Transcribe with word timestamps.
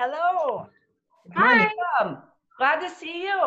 Hello. 0.00 0.66
Hi. 1.36 1.70
Welcome. 2.00 2.22
Glad 2.58 2.80
to 2.80 2.90
see 2.90 3.22
you. 3.22 3.40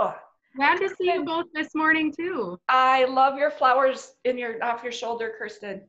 Glad 0.55 0.77
to 0.77 0.89
see 0.95 1.11
you 1.11 1.25
both 1.25 1.47
this 1.53 1.75
morning 1.75 2.13
too. 2.17 2.57
I 2.69 3.03
love 3.03 3.37
your 3.37 3.51
flowers 3.51 4.13
in 4.23 4.37
your 4.37 4.63
off 4.63 4.81
your 4.81 4.93
shoulder, 4.93 5.33
Kirsten. 5.37 5.81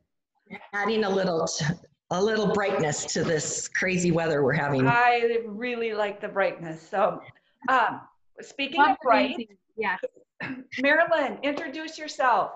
adding 0.73 1.05
a 1.05 1.09
little 1.09 1.47
t- 1.47 1.65
a 2.11 2.21
little 2.21 2.51
brightness 2.51 3.05
to 3.13 3.23
this 3.23 3.69
crazy 3.69 4.11
weather 4.11 4.43
we're 4.43 4.51
having. 4.53 4.85
I 4.85 5.37
really 5.45 5.93
like 5.93 6.19
the 6.19 6.27
brightness. 6.27 6.87
So, 6.87 7.21
um, 7.69 8.01
speaking 8.41 8.81
Love 8.81 8.91
of 8.91 8.97
bright, 9.01 9.37
daisy. 9.37 9.57
Yes. 9.77 9.99
Marilyn, 10.81 11.37
introduce 11.41 11.97
yourself. 11.97 12.51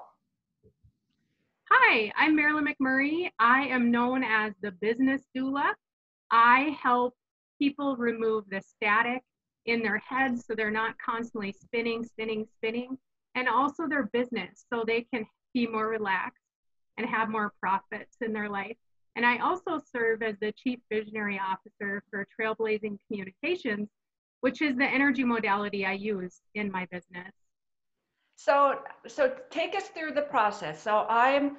Hi, 1.71 2.11
I'm 2.17 2.35
Marilyn 2.35 2.67
McMurray. 2.67 3.29
I 3.39 3.61
am 3.67 3.91
known 3.91 4.23
as 4.23 4.53
the 4.61 4.71
business 4.71 5.21
doula. 5.35 5.71
I 6.31 6.77
help 6.81 7.15
people 7.63 7.95
remove 7.95 8.43
the 8.49 8.61
static 8.61 9.21
in 9.65 9.81
their 9.81 9.97
heads 9.99 10.43
so 10.45 10.53
they're 10.53 10.69
not 10.69 10.95
constantly 10.97 11.53
spinning, 11.53 12.03
spinning, 12.03 12.45
spinning, 12.57 12.97
and 13.35 13.47
also 13.47 13.87
their 13.87 14.09
business 14.11 14.65
so 14.71 14.83
they 14.85 15.07
can 15.13 15.25
be 15.53 15.65
more 15.65 15.87
relaxed 15.87 16.43
and 16.97 17.07
have 17.07 17.29
more 17.29 17.53
profits 17.61 18.17
in 18.19 18.33
their 18.33 18.49
life. 18.49 18.75
And 19.15 19.25
I 19.25 19.37
also 19.37 19.79
serve 19.95 20.21
as 20.23 20.35
the 20.41 20.51
Chief 20.51 20.79
Visionary 20.91 21.39
Officer 21.39 22.03
for 22.09 22.27
Trailblazing 22.37 22.97
Communications, 23.07 23.87
which 24.41 24.61
is 24.61 24.75
the 24.75 24.83
energy 24.85 25.23
modality 25.23 25.85
I 25.85 25.93
use 25.93 26.41
in 26.55 26.69
my 26.69 26.85
business. 26.91 27.31
So, 28.35 28.79
so 29.07 29.35
take 29.49 29.73
us 29.73 29.87
through 29.95 30.11
the 30.11 30.23
process. 30.23 30.83
So, 30.83 31.05
I'm 31.07 31.57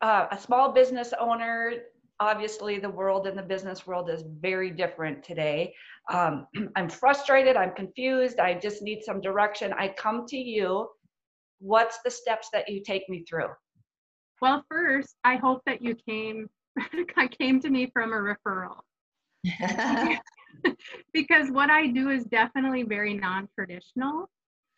uh, 0.00 0.26
a 0.32 0.38
small 0.38 0.72
business 0.72 1.14
owner. 1.20 1.74
Obviously, 2.20 2.78
the 2.78 2.90
world 2.90 3.26
in 3.26 3.34
the 3.34 3.42
business 3.42 3.86
world 3.86 4.08
is 4.08 4.24
very 4.40 4.70
different 4.70 5.22
today. 5.22 5.74
Um, 6.12 6.46
I'm 6.76 6.88
frustrated. 6.88 7.56
I'm 7.56 7.74
confused. 7.74 8.38
I 8.38 8.54
just 8.54 8.82
need 8.82 9.02
some 9.02 9.20
direction. 9.20 9.72
I 9.72 9.88
come 9.88 10.26
to 10.28 10.36
you. 10.36 10.88
What's 11.58 11.98
the 12.04 12.10
steps 12.10 12.48
that 12.52 12.68
you 12.68 12.82
take 12.82 13.08
me 13.08 13.24
through? 13.28 13.48
Well, 14.40 14.64
first, 14.70 15.16
I 15.24 15.36
hope 15.36 15.62
that 15.66 15.82
you 15.82 15.94
came 15.94 16.48
I 17.16 17.28
came 17.28 17.60
to 17.60 17.70
me 17.70 17.90
from 17.92 18.12
a 18.12 18.16
referral 18.16 18.80
because 21.12 21.50
what 21.50 21.70
I 21.70 21.86
do 21.86 22.10
is 22.10 22.24
definitely 22.24 22.82
very 22.82 23.14
non-traditional. 23.14 24.28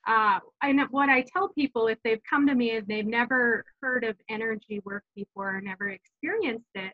Uh, 0.07 0.39
and 0.63 0.81
what 0.91 1.09
I 1.09 1.25
tell 1.33 1.49
people 1.49 1.89
if 1.89 1.99
they've 2.05 2.21
come 2.29 2.47
to 2.47 2.55
me 2.55 2.77
and 2.77 2.87
they've 2.87 3.07
never 3.07 3.65
heard 3.83 4.05
of 4.05 4.17
energy 4.29 4.81
work 4.85 5.03
before 5.17 5.57
or 5.57 5.61
never 5.61 5.89
experienced 5.89 6.71
it, 6.75 6.93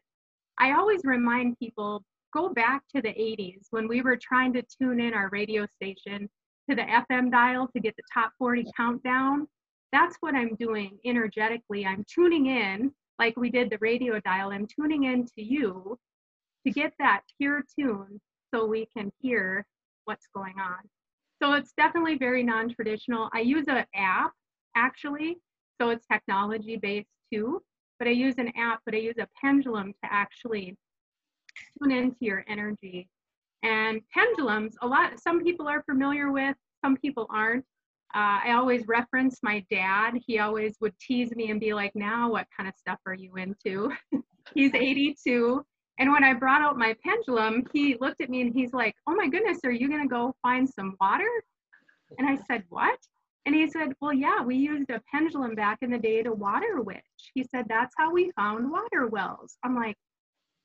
I 0.63 0.75
always 0.75 1.01
remind 1.03 1.59
people 1.59 2.05
go 2.33 2.51
back 2.51 2.83
to 2.95 3.03
the 3.03 3.09
80s 3.09 3.67
when 3.71 3.89
we 3.89 4.01
were 4.01 4.17
trying 4.17 4.53
to 4.53 4.63
tune 4.63 5.01
in 5.01 5.13
our 5.13 5.29
radio 5.33 5.67
station 5.67 6.31
to 6.71 6.77
the 6.77 6.83
FM 6.83 7.33
dial 7.33 7.67
to 7.75 7.81
get 7.81 7.97
the 7.97 8.05
top 8.15 8.31
40 8.39 8.67
countdown. 8.77 9.49
That's 9.91 10.17
what 10.21 10.37
I'm 10.37 10.55
doing 10.55 10.99
energetically. 11.05 11.85
I'm 11.85 12.05
tuning 12.09 12.47
in 12.47 12.93
like 13.19 13.37
we 13.37 13.51
did 13.51 13.71
the 13.71 13.79
radio 13.81 14.21
dial. 14.21 14.53
I'm 14.53 14.69
tuning 14.69 15.03
in 15.03 15.27
to 15.37 15.43
you 15.43 15.99
to 16.65 16.73
get 16.73 16.93
that 17.01 17.23
pure 17.41 17.65
tune 17.77 18.21
so 18.55 18.65
we 18.65 18.87
can 18.97 19.11
hear 19.21 19.67
what's 20.05 20.29
going 20.33 20.61
on. 20.61 20.79
So 21.43 21.55
it's 21.55 21.73
definitely 21.77 22.19
very 22.19 22.45
non-traditional. 22.45 23.31
I 23.35 23.41
use 23.41 23.65
an 23.67 23.85
app 23.97 24.31
actually, 24.77 25.39
so 25.81 25.89
it's 25.89 26.07
technology 26.07 26.77
based 26.77 27.09
too. 27.33 27.61
But 28.03 28.09
I 28.09 28.15
use 28.15 28.35
an 28.39 28.51
app, 28.57 28.81
but 28.85 28.97
I 28.97 28.99
use 28.99 29.15
a 29.21 29.29
pendulum 29.41 29.93
to 30.03 30.13
actually 30.13 30.77
tune 31.79 31.93
into 31.93 32.17
your 32.19 32.45
energy. 32.49 33.09
And 33.63 34.01
pendulums, 34.13 34.75
a 34.83 34.89
lot, 34.89 35.21
some 35.21 35.41
people 35.45 35.69
are 35.69 35.85
familiar 35.85 36.33
with, 36.33 36.57
some 36.85 36.97
people 36.97 37.29
aren't. 37.31 37.65
Uh, 38.13 38.43
I 38.45 38.55
always 38.57 38.89
reference 38.89 39.39
my 39.45 39.65
dad. 39.71 40.15
He 40.27 40.41
always 40.41 40.75
would 40.81 40.99
tease 40.99 41.31
me 41.37 41.53
and 41.53 41.61
be 41.61 41.75
like, 41.75 41.93
now 41.95 42.29
what 42.29 42.49
kind 42.57 42.69
of 42.69 42.75
stuff 42.77 42.99
are 43.07 43.15
you 43.15 43.37
into? 43.37 43.93
He's 44.57 44.75
82. 44.75 45.65
And 46.01 46.11
when 46.11 46.25
I 46.25 46.35
brought 46.35 46.61
out 46.61 46.77
my 46.77 46.97
pendulum, 47.07 47.63
he 47.73 47.97
looked 48.01 48.21
at 48.21 48.31
me 48.31 48.41
and 48.41 48.53
he's 48.53 48.73
like, 48.73 48.97
oh 49.09 49.15
my 49.15 49.29
goodness, 49.29 49.59
are 49.65 49.71
you 49.71 49.89
going 49.89 50.03
to 50.03 50.09
go 50.09 50.35
find 50.43 50.69
some 50.69 50.97
water? 51.01 51.31
And 52.19 52.29
I 52.29 52.37
said, 52.49 52.65
what? 52.69 52.99
And 53.45 53.55
he 53.55 53.69
said, 53.69 53.93
well, 54.01 54.13
yeah, 54.13 54.43
we 54.43 54.55
used 54.57 54.91
a 54.91 55.03
pendulum 55.11 55.55
back 55.55 55.79
in 55.83 55.91
the 55.91 55.99
day 55.99 56.23
to 56.23 56.33
water 56.33 56.81
witch. 56.81 57.03
He 57.35 57.43
said, 57.43 57.67
that's 57.69 57.95
how 57.99 58.13
we 58.13 58.31
found 58.37 58.71
water 58.71 59.09
wells. 59.09 59.57
I'm 59.65 59.75
like, 59.75 59.97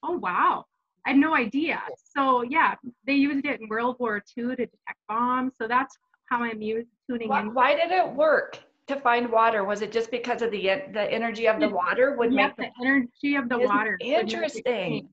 oh, 0.04 0.18
wow. 0.18 0.66
I 1.08 1.12
had 1.12 1.20
no 1.20 1.34
idea. 1.34 1.82
So 2.16 2.44
yeah, 2.44 2.76
they 3.06 3.14
used 3.14 3.46
it 3.46 3.62
in 3.62 3.70
World 3.70 3.96
War 3.98 4.22
II 4.38 4.44
to 4.44 4.56
detect 4.56 5.00
bombs. 5.08 5.54
So 5.58 5.68
that's 5.68 5.98
how 6.26 6.44
I'm 6.44 6.62
used 6.62 6.90
tuning 7.10 7.30
Why, 7.30 7.42
in. 7.42 7.54
why 7.54 7.76
did 7.76 7.92
it 7.92 8.14
work 8.14 8.60
to 8.88 9.00
find 9.00 9.32
water? 9.32 9.64
Was 9.64 9.82
it 9.82 9.94
just 9.94 10.12
because 10.12 10.42
of 10.42 10.52
the 10.52 10.64
the 10.92 11.10
energy 11.10 11.48
of 11.48 11.62
the 11.62 11.70
water 11.70 12.18
would 12.18 12.34
yeah, 12.34 12.48
make 12.48 12.58
the 12.58 12.64
the 12.64 12.86
energy 12.86 13.36
of 13.36 13.48
the 13.48 13.58
water. 13.58 13.98
would 14.02 14.08
make 14.08 14.18
it 14.18 14.34
interesting. 14.34 15.08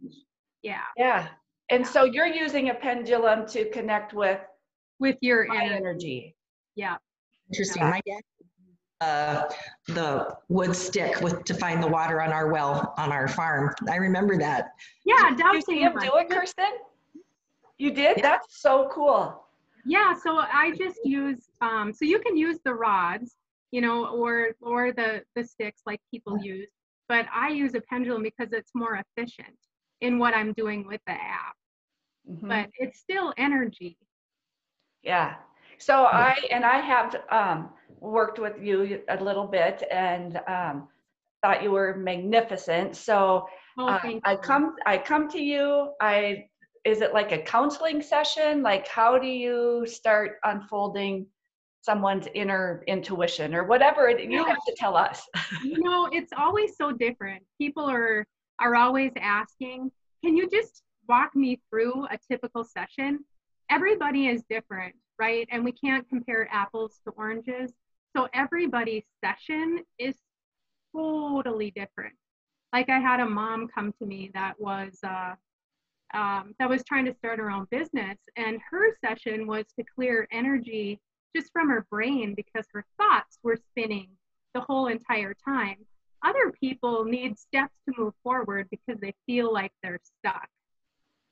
Yeah, 0.62 0.80
yeah? 0.96 1.28
And 1.70 1.86
so 1.86 2.04
you're 2.04 2.26
using 2.26 2.70
a 2.70 2.74
pendulum 2.74 3.46
to 3.48 3.70
connect 3.70 4.14
with 4.14 4.40
with 4.98 5.16
your 5.20 5.44
energy. 5.52 5.74
energy. 5.74 6.36
Yeah. 6.74 6.96
Interesting. 7.50 7.82
My 7.84 8.00
dad, 8.06 8.22
uh, 9.00 9.44
the 9.88 10.34
wood 10.48 10.74
stick 10.74 11.20
with 11.20 11.44
to 11.44 11.54
find 11.54 11.82
the 11.82 11.86
water 11.88 12.20
on 12.22 12.32
our 12.32 12.50
well 12.50 12.94
on 12.96 13.12
our 13.12 13.28
farm. 13.28 13.74
I 13.90 13.96
remember 13.96 14.38
that. 14.38 14.70
Yeah, 15.04 15.30
Did 15.30 15.46
you 15.52 15.60
see 15.62 15.80
him 15.80 15.94
do 16.00 16.16
it, 16.16 16.30
Kirsten? 16.30 16.72
You 17.78 17.90
did? 17.90 18.16
Yeah. 18.18 18.22
That's 18.22 18.60
so 18.60 18.88
cool. 18.92 19.44
Yeah, 19.84 20.14
so 20.14 20.38
I 20.38 20.72
just 20.78 20.98
use 21.04 21.48
um 21.60 21.92
so 21.92 22.04
you 22.04 22.18
can 22.20 22.36
use 22.36 22.58
the 22.64 22.72
rods, 22.72 23.36
you 23.72 23.80
know, 23.80 24.06
or 24.06 24.50
or 24.62 24.92
the 24.92 25.22
the 25.34 25.44
sticks 25.44 25.82
like 25.84 26.00
people 26.10 26.38
use, 26.42 26.70
but 27.08 27.26
I 27.32 27.50
use 27.50 27.74
a 27.74 27.80
pendulum 27.82 28.22
because 28.22 28.52
it's 28.52 28.70
more 28.74 29.02
efficient 29.18 29.56
in 30.00 30.18
what 30.18 30.34
I'm 30.34 30.52
doing 30.54 30.86
with 30.86 31.00
the 31.06 31.12
app. 31.12 31.56
Mhm. 32.30 32.48
But 32.48 32.70
it's 32.78 32.98
still 33.00 33.34
energy. 33.36 33.98
Yeah. 35.02 35.36
So 35.78 36.04
I 36.04 36.36
and 36.50 36.64
I 36.64 36.80
have 36.80 37.16
um, 37.30 37.70
worked 38.00 38.38
with 38.38 38.60
you 38.60 39.02
a 39.08 39.22
little 39.22 39.46
bit 39.46 39.82
and 39.90 40.40
um, 40.48 40.88
thought 41.42 41.62
you 41.62 41.70
were 41.70 41.96
magnificent. 41.96 42.96
So 42.96 43.46
Oh, 43.76 43.88
uh, 43.88 44.20
I 44.24 44.36
come 44.36 44.76
I 44.86 44.98
come 44.98 45.28
to 45.30 45.42
you. 45.42 45.92
I 46.00 46.46
is 46.84 47.00
it 47.00 47.12
like 47.12 47.32
a 47.32 47.38
counseling 47.38 48.02
session? 48.02 48.62
Like 48.62 48.86
how 48.86 49.18
do 49.18 49.26
you 49.26 49.84
start 49.86 50.36
unfolding 50.44 51.26
someone's 51.80 52.28
inner 52.34 52.82
intuition 52.86 53.54
or 53.54 53.64
whatever 53.64 54.08
it, 54.08 54.30
you 54.30 54.44
have 54.44 54.64
to 54.66 54.74
tell 54.76 54.96
us. 54.96 55.28
you 55.62 55.78
know 55.80 56.08
it's 56.12 56.32
always 56.36 56.76
so 56.76 56.92
different 56.92 57.42
people 57.58 57.84
are 57.84 58.26
are 58.58 58.74
always 58.74 59.12
asking 59.20 59.90
can 60.24 60.34
you 60.34 60.48
just 60.48 60.82
walk 61.08 61.36
me 61.36 61.60
through 61.68 62.06
a 62.06 62.18
typical 62.30 62.64
session 62.64 63.22
everybody 63.70 64.28
is 64.28 64.42
different 64.48 64.94
right 65.18 65.48
and 65.50 65.64
we 65.64 65.72
can't 65.72 66.08
compare 66.08 66.48
apples 66.52 67.00
to 67.04 67.12
oranges 67.16 67.72
so 68.16 68.28
everybody's 68.34 69.04
session 69.24 69.80
is 69.98 70.14
totally 70.94 71.70
different 71.72 72.14
like 72.72 72.88
i 72.88 72.98
had 72.98 73.20
a 73.20 73.26
mom 73.26 73.68
come 73.68 73.92
to 73.98 74.06
me 74.06 74.30
that 74.34 74.54
was 74.58 74.98
uh, 75.04 75.34
um, 76.14 76.54
that 76.60 76.68
was 76.68 76.84
trying 76.84 77.04
to 77.06 77.14
start 77.14 77.38
her 77.38 77.50
own 77.50 77.66
business 77.70 78.18
and 78.36 78.60
her 78.70 78.94
session 79.04 79.46
was 79.46 79.64
to 79.78 79.84
clear 79.94 80.28
energy 80.30 81.00
just 81.34 81.50
from 81.52 81.68
her 81.68 81.86
brain 81.90 82.34
because 82.34 82.66
her 82.72 82.84
thoughts 82.98 83.38
were 83.42 83.56
spinning 83.56 84.08
the 84.54 84.60
whole 84.60 84.86
entire 84.86 85.34
time. 85.44 85.76
Other 86.24 86.52
people 86.58 87.04
need 87.04 87.38
steps 87.38 87.74
to 87.88 87.94
move 87.98 88.14
forward 88.22 88.68
because 88.70 88.98
they 89.00 89.14
feel 89.26 89.52
like 89.52 89.72
they're 89.82 90.00
stuck, 90.18 90.48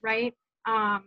right? 0.02 0.34
Um, 0.66 1.04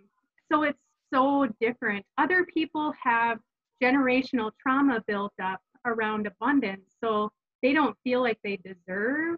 so 0.51 0.63
it's 0.63 0.79
so 1.15 1.47
different. 1.62 2.06
Other 2.17 2.45
people 2.45 2.94
have 3.01 3.39
generational 3.81 4.51
trauma 4.62 5.03
built 5.07 5.33
up 5.41 5.59
around 5.85 6.27
abundance, 6.27 6.95
so 7.03 7.31
they 7.62 7.73
don't 7.73 7.95
feel 8.03 8.21
like 8.21 8.38
they 8.44 8.57
deserve 8.57 9.38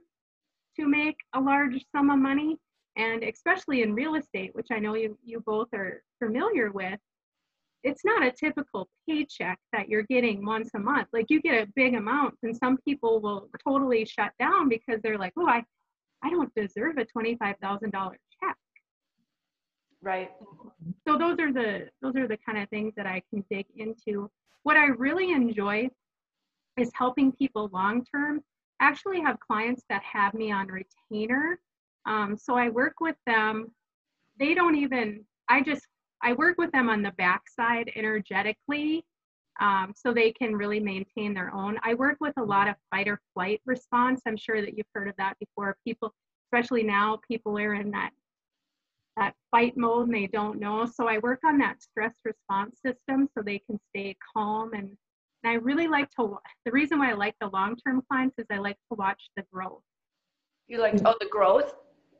to 0.79 0.87
make 0.87 1.17
a 1.35 1.39
large 1.39 1.83
sum 1.95 2.09
of 2.09 2.19
money. 2.19 2.57
And 2.95 3.23
especially 3.23 3.83
in 3.83 3.93
real 3.93 4.15
estate, 4.15 4.51
which 4.53 4.67
I 4.71 4.79
know 4.79 4.95
you, 4.95 5.17
you 5.23 5.41
both 5.45 5.67
are 5.73 6.01
familiar 6.23 6.71
with, 6.71 6.99
it's 7.83 8.03
not 8.03 8.25
a 8.25 8.31
typical 8.31 8.89
paycheck 9.07 9.59
that 9.71 9.87
you're 9.87 10.03
getting 10.09 10.43
once 10.43 10.71
a 10.75 10.79
month. 10.79 11.07
Like 11.13 11.27
you 11.29 11.41
get 11.41 11.63
a 11.63 11.71
big 11.75 11.93
amount, 11.93 12.33
and 12.41 12.57
some 12.57 12.77
people 12.85 13.21
will 13.21 13.49
totally 13.65 14.03
shut 14.05 14.31
down 14.39 14.67
because 14.67 14.99
they're 15.03 15.17
like, 15.19 15.33
"Oh, 15.37 15.47
I, 15.47 15.63
I 16.23 16.31
don't 16.31 16.53
deserve 16.55 16.97
a 16.97 17.05
twenty-five 17.05 17.55
thousand 17.61 17.91
dollar 17.91 18.13
check." 18.13 18.26
Right. 20.01 20.29
So 21.07 21.17
those 21.17 21.39
are 21.39 21.51
the 21.51 21.89
those 22.01 22.15
are 22.15 22.27
the 22.27 22.37
kind 22.37 22.57
of 22.57 22.69
things 22.69 22.93
that 22.95 23.05
I 23.07 23.21
can 23.29 23.43
dig 23.49 23.65
into. 23.75 24.29
What 24.63 24.77
I 24.77 24.87
really 24.87 25.31
enjoy 25.31 25.89
is 26.77 26.91
helping 26.93 27.31
people 27.31 27.69
long 27.73 28.05
term. 28.05 28.41
Actually 28.79 29.21
have 29.21 29.39
clients 29.39 29.83
that 29.89 30.03
have 30.03 30.35
me 30.35 30.51
on 30.51 30.67
retainer, 30.67 31.59
um, 32.05 32.37
so 32.37 32.55
I 32.55 32.69
work 32.69 32.99
with 32.99 33.15
them. 33.25 33.71
They 34.39 34.53
don't 34.53 34.75
even. 34.75 35.25
I 35.49 35.61
just 35.61 35.87
I 36.21 36.33
work 36.33 36.57
with 36.57 36.71
them 36.71 36.89
on 36.89 37.01
the 37.01 37.11
backside 37.17 37.91
energetically 37.95 39.03
um, 39.59 39.93
so 39.95 40.13
they 40.13 40.31
can 40.31 40.55
really 40.55 40.79
maintain 40.79 41.33
their 41.33 41.53
own. 41.53 41.79
I 41.83 41.93
work 41.95 42.17
with 42.19 42.33
a 42.37 42.43
lot 42.43 42.67
of 42.67 42.75
fight 42.91 43.07
or 43.07 43.19
flight 43.33 43.61
response. 43.65 44.21
I'm 44.27 44.37
sure 44.37 44.61
that 44.61 44.77
you've 44.77 44.87
heard 44.93 45.07
of 45.07 45.15
that 45.17 45.35
before. 45.39 45.75
People, 45.83 46.13
especially 46.47 46.83
now, 46.83 47.19
people 47.27 47.57
are 47.57 47.73
in 47.75 47.91
that 47.91 48.11
that 49.17 49.33
fight 49.51 49.75
mode 49.75 50.07
and 50.07 50.15
they 50.15 50.27
don't 50.27 50.59
know. 50.59 50.85
So 50.85 51.07
I 51.07 51.17
work 51.17 51.39
on 51.45 51.57
that 51.57 51.81
stress 51.81 52.13
response 52.23 52.79
system 52.85 53.27
so 53.33 53.41
they 53.43 53.59
can 53.59 53.79
stay 53.89 54.15
calm 54.35 54.73
and 54.73 54.95
and 55.43 55.51
I 55.51 55.55
really 55.55 55.87
like 55.87 56.09
to 56.19 56.37
the 56.65 56.71
reason 56.71 56.99
why 56.99 57.11
I 57.11 57.13
like 57.13 57.35
the 57.39 57.47
long-term 57.47 58.03
clients 58.09 58.35
is 58.39 58.45
I 58.51 58.57
like 58.57 58.77
to 58.91 58.97
watch 58.97 59.21
the 59.35 59.43
growth. 59.53 59.81
You 60.67 60.79
like 60.79 60.95
oh 61.05 61.15
the 61.19 61.27
growth? 61.29 61.75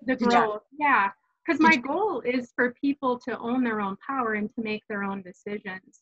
The 0.06 0.16
growth, 0.16 0.62
yeah. 0.80 1.10
Because 1.46 1.60
Did 1.60 1.68
my 1.68 1.76
goal 1.78 2.22
is 2.22 2.52
for 2.56 2.76
people 2.80 3.20
to 3.28 3.38
own 3.40 3.64
their 3.64 3.82
own 3.82 3.98
power 4.06 4.34
and 4.34 4.54
to 4.56 4.62
make 4.62 4.84
their 4.88 5.04
own 5.04 5.24
decisions. 5.24 6.02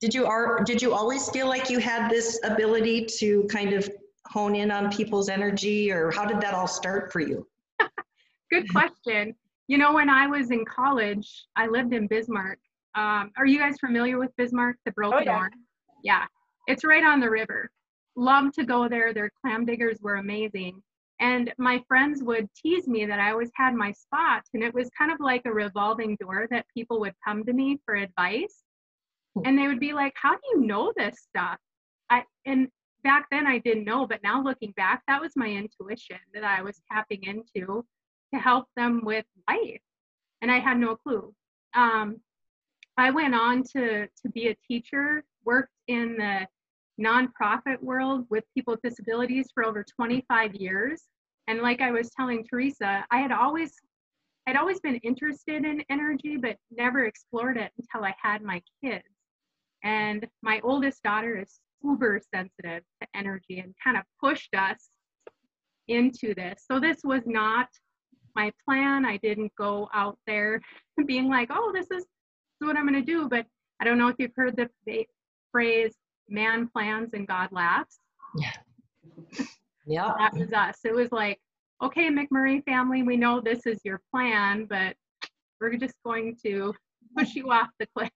Did 0.00 0.14
you 0.14 0.26
are 0.26 0.62
did 0.64 0.82
you 0.82 0.92
always 0.92 1.30
feel 1.30 1.48
like 1.48 1.70
you 1.70 1.78
had 1.78 2.10
this 2.10 2.38
ability 2.44 3.06
to 3.18 3.44
kind 3.44 3.72
of 3.72 3.88
hone 4.26 4.54
in 4.54 4.70
on 4.70 4.90
people's 4.90 5.28
energy 5.28 5.90
or 5.90 6.10
how 6.10 6.24
did 6.24 6.40
that 6.40 6.54
all 6.54 6.66
start 6.66 7.12
for 7.12 7.20
you? 7.20 7.46
Good 8.50 8.68
question. 8.70 9.34
You 9.66 9.78
know, 9.78 9.94
when 9.94 10.10
I 10.10 10.26
was 10.26 10.50
in 10.50 10.64
college, 10.64 11.46
I 11.56 11.66
lived 11.66 11.94
in 11.94 12.06
Bismarck. 12.06 12.58
Um, 12.94 13.32
are 13.36 13.46
you 13.46 13.58
guys 13.58 13.78
familiar 13.78 14.18
with 14.18 14.30
Bismarck, 14.36 14.76
the 14.84 14.92
Broken 14.92 15.24
yeah. 15.24 15.38
Orange? 15.38 15.54
Yeah, 16.02 16.24
it's 16.66 16.84
right 16.84 17.02
on 17.02 17.18
the 17.20 17.30
river. 17.30 17.70
Love 18.16 18.52
to 18.52 18.64
go 18.64 18.88
there. 18.88 19.12
Their 19.12 19.30
clam 19.40 19.64
diggers 19.64 19.98
were 20.02 20.16
amazing. 20.16 20.82
And 21.20 21.52
my 21.58 21.82
friends 21.88 22.22
would 22.22 22.48
tease 22.54 22.86
me 22.86 23.06
that 23.06 23.20
I 23.20 23.30
always 23.30 23.50
had 23.54 23.74
my 23.74 23.92
spot. 23.92 24.42
And 24.52 24.62
it 24.62 24.74
was 24.74 24.90
kind 24.96 25.10
of 25.10 25.18
like 25.20 25.42
a 25.46 25.52
revolving 25.52 26.16
door 26.20 26.46
that 26.50 26.66
people 26.74 27.00
would 27.00 27.14
come 27.26 27.44
to 27.44 27.52
me 27.52 27.80
for 27.86 27.94
advice. 27.94 28.62
And 29.44 29.58
they 29.58 29.66
would 29.66 29.80
be 29.80 29.92
like, 29.92 30.12
How 30.16 30.32
do 30.32 30.40
you 30.52 30.60
know 30.60 30.92
this 30.96 31.20
stuff? 31.28 31.58
I, 32.10 32.24
and 32.44 32.68
back 33.02 33.26
then 33.30 33.46
I 33.46 33.58
didn't 33.58 33.84
know, 33.84 34.06
but 34.06 34.22
now 34.22 34.42
looking 34.42 34.72
back, 34.76 35.02
that 35.08 35.20
was 35.20 35.32
my 35.36 35.48
intuition 35.48 36.18
that 36.34 36.44
I 36.44 36.62
was 36.62 36.80
tapping 36.92 37.24
into 37.24 37.84
to 38.32 38.40
help 38.40 38.66
them 38.76 39.00
with 39.04 39.24
life. 39.48 39.80
And 40.42 40.50
I 40.50 40.58
had 40.58 40.78
no 40.78 40.96
clue. 40.96 41.34
Um, 41.74 42.20
I 42.96 43.10
went 43.10 43.34
on 43.34 43.62
to, 43.76 44.06
to 44.06 44.28
be 44.32 44.48
a 44.48 44.56
teacher, 44.66 45.24
worked 45.44 45.72
in 45.88 46.16
the 46.16 46.46
nonprofit 47.00 47.80
world 47.80 48.26
with 48.30 48.44
people 48.54 48.74
with 48.74 48.82
disabilities 48.82 49.48
for 49.52 49.64
over 49.64 49.84
25 49.96 50.54
years. 50.54 51.02
And 51.48 51.60
like 51.60 51.80
I 51.80 51.90
was 51.90 52.10
telling 52.10 52.44
Teresa, 52.44 53.04
I 53.10 53.18
had 53.18 53.32
always 53.32 53.74
I'd 54.46 54.56
always 54.56 54.80
been 54.80 54.96
interested 54.96 55.64
in 55.64 55.82
energy, 55.88 56.36
but 56.36 56.58
never 56.70 57.06
explored 57.06 57.56
it 57.56 57.72
until 57.78 58.04
I 58.04 58.14
had 58.20 58.42
my 58.42 58.60
kids. 58.82 59.04
And 59.82 60.26
my 60.42 60.60
oldest 60.62 61.02
daughter 61.02 61.38
is 61.38 61.60
super 61.82 62.20
sensitive 62.34 62.82
to 63.00 63.08
energy 63.14 63.60
and 63.60 63.74
kind 63.82 63.96
of 63.96 64.04
pushed 64.22 64.54
us 64.54 64.90
into 65.88 66.34
this. 66.34 66.64
So 66.70 66.78
this 66.78 66.98
was 67.04 67.22
not 67.26 67.68
my 68.34 68.52
plan. 68.64 69.04
I 69.04 69.16
didn't 69.18 69.52
go 69.56 69.88
out 69.92 70.18
there 70.26 70.60
being 71.06 71.28
like, 71.28 71.48
oh, 71.50 71.72
this 71.72 71.84
is, 71.84 71.90
this 71.90 72.02
is 72.60 72.66
what 72.66 72.76
I'm 72.76 72.88
going 72.88 73.04
to 73.04 73.12
do. 73.12 73.28
But 73.28 73.46
I 73.80 73.84
don't 73.84 73.98
know 73.98 74.08
if 74.08 74.16
you've 74.18 74.34
heard 74.36 74.56
the 74.56 74.68
phrase 75.52 75.94
man 76.28 76.68
plans 76.68 77.10
and 77.12 77.26
God 77.26 77.50
laughs. 77.52 77.98
Yeah. 78.36 78.52
Yeah. 79.86 80.12
That 80.16 80.32
was 80.32 80.50
us. 80.54 80.78
It 80.84 80.94
was 80.94 81.12
like, 81.12 81.38
okay, 81.82 82.08
McMurray 82.08 82.64
family, 82.64 83.02
we 83.02 83.18
know 83.18 83.38
this 83.38 83.66
is 83.66 83.78
your 83.84 84.00
plan, 84.10 84.64
but 84.64 84.96
we're 85.60 85.76
just 85.76 85.96
going 86.06 86.38
to 86.42 86.72
push 87.14 87.34
you 87.34 87.52
off 87.52 87.68
the 87.78 87.86
cliff. 87.94 88.08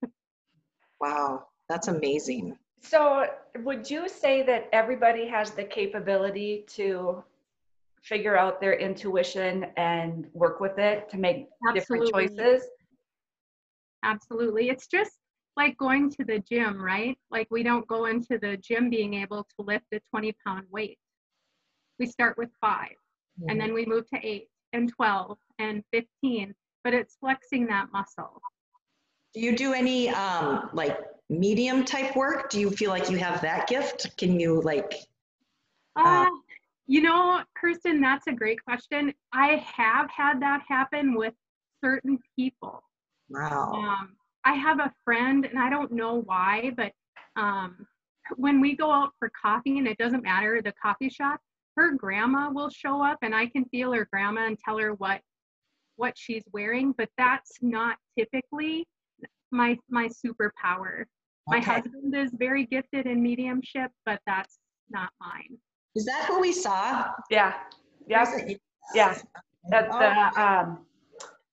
Wow. 0.98 1.44
That's 1.68 1.88
amazing. 1.88 2.56
So 2.80 3.26
would 3.58 3.90
you 3.90 4.08
say 4.08 4.42
that 4.44 4.68
everybody 4.72 5.26
has 5.26 5.50
the 5.50 5.64
capability 5.64 6.64
to 6.68 7.22
figure 8.02 8.36
out 8.36 8.60
their 8.60 8.74
intuition 8.78 9.66
and 9.76 10.26
work 10.32 10.60
with 10.60 10.78
it 10.78 11.08
to 11.10 11.18
make 11.18 11.46
different 11.74 12.10
choices? 12.12 12.62
Absolutely. 14.04 14.68
It's 14.68 14.86
just 14.86 15.12
like 15.56 15.76
going 15.76 16.10
to 16.10 16.24
the 16.24 16.38
gym, 16.38 16.80
right? 16.80 17.18
Like 17.30 17.48
we 17.50 17.62
don't 17.62 17.86
go 17.88 18.06
into 18.06 18.38
the 18.38 18.56
gym 18.58 18.90
being 18.90 19.14
able 19.14 19.42
to 19.42 19.64
lift 19.64 19.86
a 19.92 20.00
20 20.10 20.34
pound 20.46 20.66
weight. 20.70 20.98
We 21.98 22.06
start 22.06 22.38
with 22.38 22.50
five 22.60 22.94
and 23.48 23.60
then 23.60 23.72
we 23.72 23.86
move 23.86 24.08
to 24.10 24.18
eight 24.26 24.48
and 24.72 24.92
12 24.92 25.38
and 25.58 25.82
15, 25.92 26.54
but 26.84 26.94
it's 26.94 27.16
flexing 27.20 27.66
that 27.66 27.88
muscle. 27.92 28.40
Do 29.34 29.40
you 29.40 29.56
do 29.56 29.72
any 29.72 30.08
um 30.10 30.70
like 30.72 30.98
medium 31.28 31.84
type 31.84 32.16
work? 32.16 32.50
Do 32.50 32.60
you 32.60 32.70
feel 32.70 32.90
like 32.90 33.10
you 33.10 33.18
have 33.18 33.40
that 33.42 33.68
gift? 33.68 34.16
Can 34.16 34.40
you 34.40 34.60
like 34.62 34.94
Uh, 35.96 36.27
you 36.88 37.02
know, 37.02 37.42
Kirsten, 37.54 38.00
that's 38.00 38.26
a 38.26 38.32
great 38.32 38.64
question. 38.64 39.12
I 39.32 39.62
have 39.76 40.10
had 40.10 40.40
that 40.40 40.62
happen 40.66 41.14
with 41.14 41.34
certain 41.84 42.18
people. 42.34 42.82
wow. 43.28 43.72
Um, 43.74 44.16
I 44.44 44.54
have 44.54 44.80
a 44.80 44.90
friend, 45.04 45.44
and 45.44 45.58
I 45.58 45.68
don't 45.68 45.92
know 45.92 46.22
why, 46.22 46.72
but 46.76 46.92
um, 47.36 47.86
when 48.36 48.60
we 48.60 48.74
go 48.74 48.90
out 48.90 49.10
for 49.18 49.30
coffee, 49.40 49.76
and 49.76 49.86
it 49.86 49.98
doesn't 49.98 50.22
matter 50.22 50.62
the 50.62 50.72
coffee 50.82 51.10
shop, 51.10 51.40
her 51.76 51.92
grandma 51.92 52.50
will 52.50 52.70
show 52.70 53.04
up, 53.04 53.18
and 53.20 53.34
I 53.34 53.46
can 53.46 53.66
feel 53.66 53.92
her 53.92 54.08
grandma 54.10 54.46
and 54.46 54.58
tell 54.58 54.78
her 54.78 54.94
what 54.94 55.20
what 55.96 56.16
she's 56.16 56.44
wearing. 56.52 56.94
But 56.96 57.10
that's 57.18 57.58
not 57.60 57.98
typically 58.18 58.86
my 59.50 59.76
my 59.90 60.08
superpower. 60.08 61.04
My 61.46 61.60
husband 61.60 62.14
is 62.14 62.30
very 62.32 62.64
gifted 62.66 63.06
in 63.06 63.22
mediumship, 63.22 63.90
but 64.06 64.20
that's 64.26 64.58
not 64.90 65.10
mine. 65.20 65.58
Is 65.98 66.04
that 66.04 66.26
who 66.26 66.38
we 66.40 66.52
saw? 66.52 67.10
Yeah, 67.28 67.54
yeah, 68.06 68.20
Was 68.20 68.40
it- 68.42 68.60
yeah. 68.94 69.18
That's 69.68 69.92
Oh, 69.92 69.98
the, 69.98 70.40
um, 70.40 70.86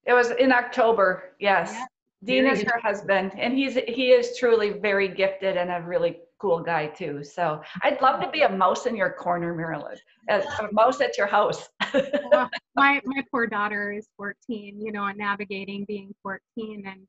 it 0.05 0.13
was 0.13 0.29
in 0.29 0.51
October, 0.51 1.33
yes. 1.39 1.73
Yeah, 1.73 1.85
Dean 2.23 2.45
is 2.45 2.61
her 2.61 2.79
husband 2.79 3.31
and 3.37 3.55
he's, 3.55 3.73
he 3.87 4.11
is 4.11 4.37
truly 4.37 4.69
very 4.69 5.07
gifted 5.07 5.57
and 5.57 5.71
a 5.71 5.81
really 5.81 6.19
cool 6.37 6.59
guy 6.61 6.85
too. 6.85 7.23
So 7.23 7.61
I'd 7.81 7.99
love 8.01 8.21
to 8.21 8.29
be 8.29 8.43
a 8.43 8.49
mouse 8.49 8.85
in 8.85 8.95
your 8.95 9.09
corner, 9.13 9.55
Marilyn, 9.55 9.97
a 10.29 10.41
a 10.59 10.69
mouse 10.73 11.01
at 11.01 11.17
your 11.17 11.27
house. 11.27 11.67
Well, 12.31 12.49
my 12.75 13.01
my 13.05 13.23
poor 13.31 13.47
daughter 13.47 13.91
is 13.91 14.07
14 14.17 14.81
you 14.85 14.91
know 14.91 15.05
and 15.05 15.17
navigating 15.17 15.85
being 15.87 16.13
14 16.21 16.83
and 16.91 17.07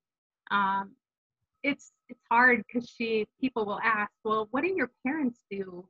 um 0.50 0.92
it's 1.62 1.90
it's 2.08 2.22
hard 2.30 2.62
because 2.66 2.88
she 2.88 3.26
people 3.40 3.66
will 3.66 3.80
ask 3.82 4.12
well 4.24 4.46
what 4.52 4.62
do 4.62 4.68
your 4.68 4.90
parents 5.04 5.40
do 5.50 5.86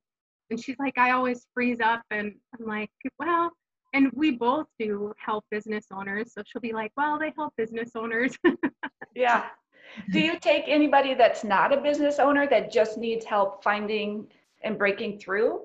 and 0.50 0.62
she's 0.62 0.76
like 0.78 0.96
i 0.98 1.10
always 1.10 1.46
freeze 1.54 1.78
up 1.82 2.02
and 2.10 2.32
i'm 2.58 2.66
like 2.66 2.90
well 3.18 3.50
and 3.94 4.10
we 4.12 4.30
both 4.30 4.66
do 4.78 5.12
help 5.18 5.44
business 5.50 5.86
owners 5.92 6.32
so 6.34 6.42
she'll 6.46 6.60
be 6.60 6.72
like 6.72 6.92
well 6.96 7.18
they 7.18 7.32
help 7.36 7.52
business 7.56 7.90
owners 7.94 8.36
Yeah. 9.16 9.46
Do 10.12 10.20
you 10.20 10.38
take 10.38 10.64
anybody 10.66 11.14
that's 11.14 11.42
not 11.42 11.72
a 11.72 11.80
business 11.80 12.18
owner 12.18 12.46
that 12.48 12.70
just 12.70 12.98
needs 12.98 13.24
help 13.24 13.64
finding 13.64 14.26
and 14.62 14.78
breaking 14.78 15.18
through? 15.18 15.62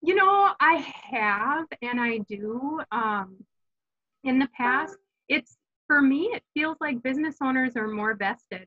You 0.00 0.14
know, 0.14 0.52
I 0.58 0.76
have 1.10 1.66
and 1.82 2.00
I 2.00 2.18
do 2.18 2.80
um, 2.90 3.36
in 4.24 4.38
the 4.38 4.48
past. 4.56 4.96
It's 5.28 5.58
for 5.86 6.00
me, 6.00 6.30
it 6.32 6.42
feels 6.54 6.78
like 6.80 7.02
business 7.02 7.36
owners 7.42 7.76
are 7.76 7.86
more 7.86 8.14
vested. 8.14 8.66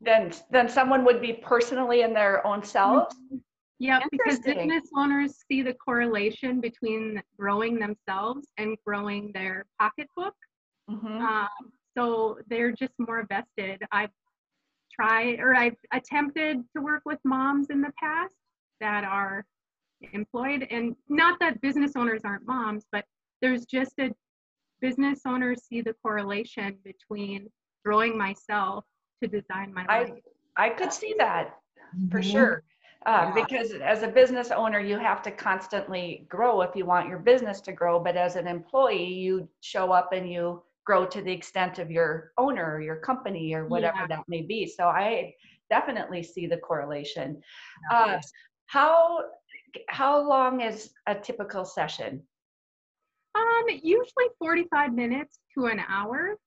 Than, 0.00 0.32
than 0.50 0.68
someone 0.68 1.04
would 1.04 1.20
be 1.20 1.34
personally 1.34 2.02
in 2.02 2.12
their 2.12 2.44
own 2.44 2.64
selves? 2.64 3.14
Yeah, 3.78 4.00
because 4.10 4.40
business 4.40 4.90
owners 4.96 5.44
see 5.48 5.62
the 5.62 5.74
correlation 5.74 6.60
between 6.60 7.22
growing 7.38 7.78
themselves 7.78 8.48
and 8.58 8.76
growing 8.84 9.30
their 9.32 9.66
pocketbook. 9.78 10.34
Mhm. 10.90 11.20
Um, 11.20 11.72
so 11.96 12.38
they're 12.48 12.72
just 12.72 12.92
more 12.98 13.24
vested. 13.28 13.82
I've 13.92 14.10
tried 14.92 15.38
or 15.38 15.54
I've 15.54 15.76
attempted 15.92 16.64
to 16.74 16.82
work 16.82 17.02
with 17.04 17.20
moms 17.24 17.70
in 17.70 17.80
the 17.80 17.92
past 17.98 18.34
that 18.80 19.04
are 19.04 19.44
employed, 20.12 20.66
and 20.70 20.96
not 21.08 21.38
that 21.40 21.60
business 21.60 21.92
owners 21.94 22.22
aren't 22.24 22.46
moms, 22.46 22.84
but 22.90 23.04
there's 23.40 23.64
just 23.64 23.94
a 24.00 24.12
business 24.80 25.20
owners 25.26 25.64
see 25.64 25.82
the 25.82 25.94
correlation 26.02 26.78
between 26.84 27.48
growing 27.84 28.16
myself 28.18 28.84
to 29.22 29.28
design 29.28 29.72
my 29.72 29.84
I, 29.88 30.02
life. 30.02 30.12
I 30.56 30.66
I 30.66 30.70
could 30.70 30.92
see 30.92 31.14
that 31.18 31.60
for 32.10 32.18
Mhm. 32.20 32.32
sure. 32.32 32.62
Uh, 33.06 33.32
Yeah. 33.34 33.34
Because 33.34 33.72
as 33.72 34.02
a 34.02 34.08
business 34.08 34.50
owner, 34.50 34.80
you 34.80 34.98
have 34.98 35.22
to 35.22 35.30
constantly 35.30 36.26
grow 36.28 36.62
if 36.62 36.74
you 36.74 36.84
want 36.84 37.08
your 37.08 37.18
business 37.18 37.60
to 37.62 37.72
grow. 37.72 38.00
But 38.00 38.16
as 38.16 38.36
an 38.36 38.46
employee, 38.46 39.12
you 39.12 39.48
show 39.60 39.92
up 39.92 40.12
and 40.12 40.30
you 40.30 40.62
grow 40.84 41.06
to 41.06 41.22
the 41.22 41.30
extent 41.32 41.78
of 41.78 41.90
your 41.90 42.32
owner 42.38 42.74
or 42.74 42.80
your 42.80 42.96
company 42.96 43.54
or 43.54 43.66
whatever 43.66 43.98
Yeah. 43.98 44.06
that 44.08 44.28
may 44.28 44.42
be. 44.42 44.66
So 44.66 44.88
I 44.88 45.34
definitely 45.70 46.22
see 46.22 46.46
the 46.46 46.56
correlation. 46.56 47.42
Uh, 47.90 48.20
how 48.66 49.24
how 49.88 50.18
long 50.18 50.62
is 50.62 50.94
a 51.06 51.14
typical 51.14 51.64
session? 51.64 52.26
Um, 53.34 53.66
usually 53.82 54.28
45 54.38 54.94
minutes 54.94 55.38
to 55.54 55.66
an 55.66 55.80
hour, 55.86 56.38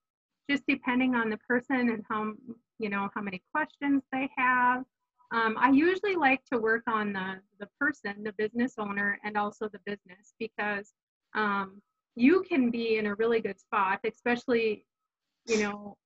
just 0.50 0.63
depending 0.67 1.13
on 1.13 1.29
the 1.29 1.38
person 1.38 1.89
and 1.91 2.03
how 2.10 2.34
you 2.79 2.89
know 2.89 3.10
how 3.13 3.22
many 3.22 3.43
questions 3.53 4.01
they 4.12 4.29
have. 4.38 4.84
Um, 5.31 5.55
I 5.57 5.69
usually 5.69 6.15
like 6.15 6.43
to 6.51 6.59
work 6.59 6.83
on 6.88 7.13
the 7.13 7.35
the 7.59 7.67
person, 7.79 8.23
the 8.23 8.33
business 8.38 8.73
owner, 8.77 9.19
and 9.23 9.38
also 9.38 9.69
the 9.69 9.79
business 9.85 10.33
because 10.39 10.93
um, 11.35 11.81
you 12.15 12.43
can 12.47 12.69
be 12.69 12.97
in 12.97 13.05
a 13.07 13.15
really 13.15 13.39
good 13.39 13.59
spot, 13.59 14.00
especially 14.05 14.85
you 15.47 15.61
know 15.63 15.97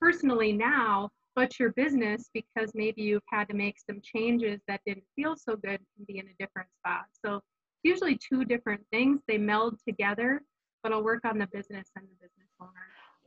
personally 0.00 0.52
now 0.52 1.10
but 1.34 1.58
your 1.60 1.72
business 1.74 2.30
because 2.34 2.72
maybe 2.74 3.00
you've 3.00 3.22
had 3.30 3.48
to 3.48 3.54
make 3.54 3.76
some 3.78 4.00
changes 4.02 4.60
that 4.66 4.80
didn't 4.84 5.04
feel 5.14 5.36
so 5.36 5.54
good 5.54 5.78
can 5.94 6.04
be 6.08 6.18
in 6.18 6.26
a 6.26 6.34
different 6.40 6.68
spot. 6.80 7.04
So 7.24 7.40
usually 7.84 8.18
two 8.18 8.44
different 8.44 8.80
things. 8.90 9.20
They 9.28 9.38
meld 9.38 9.78
together 9.86 10.42
but 10.82 10.92
i'll 10.92 11.02
work 11.02 11.24
on 11.24 11.38
the 11.38 11.46
business 11.46 11.88
and 11.96 12.04
the 12.04 12.14
business 12.26 12.48
owner. 12.60 12.72